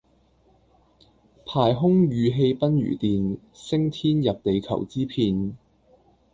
[1.45, 5.55] 排空馭氣奔如電，升天入地求之遍。